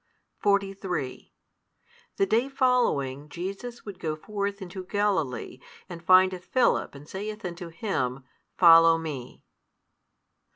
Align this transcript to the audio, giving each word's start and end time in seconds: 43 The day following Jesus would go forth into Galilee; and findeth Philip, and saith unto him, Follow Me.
43 0.41 1.31
The 2.17 2.25
day 2.25 2.49
following 2.49 3.29
Jesus 3.29 3.85
would 3.85 3.99
go 3.99 4.15
forth 4.15 4.59
into 4.59 4.83
Galilee; 4.83 5.59
and 5.87 6.03
findeth 6.03 6.45
Philip, 6.45 6.95
and 6.95 7.07
saith 7.07 7.45
unto 7.45 7.67
him, 7.69 8.23
Follow 8.57 8.97
Me. 8.97 9.43